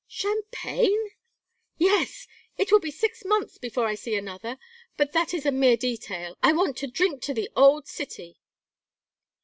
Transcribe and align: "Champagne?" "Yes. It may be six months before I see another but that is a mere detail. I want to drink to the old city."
"Champagne?" 0.07 1.11
"Yes. 1.77 2.25
It 2.57 2.71
may 2.71 2.79
be 2.79 2.89
six 2.89 3.23
months 3.23 3.59
before 3.59 3.85
I 3.85 3.93
see 3.93 4.15
another 4.15 4.57
but 4.97 5.11
that 5.11 5.31
is 5.31 5.45
a 5.45 5.51
mere 5.51 5.77
detail. 5.77 6.39
I 6.41 6.53
want 6.53 6.75
to 6.77 6.87
drink 6.87 7.21
to 7.21 7.35
the 7.35 7.51
old 7.55 7.87
city." 7.87 8.39